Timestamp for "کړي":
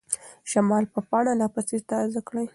2.27-2.45